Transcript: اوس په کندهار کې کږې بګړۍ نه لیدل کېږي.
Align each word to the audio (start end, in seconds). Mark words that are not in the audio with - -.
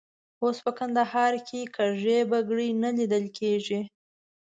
اوس 0.43 0.57
په 0.65 0.71
کندهار 0.79 1.33
کې 1.47 1.59
کږې 1.75 2.17
بګړۍ 2.31 2.69
نه 2.83 2.89
لیدل 2.97 3.25
کېږي. 3.37 3.81